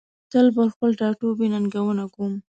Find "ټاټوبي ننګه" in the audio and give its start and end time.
0.99-2.07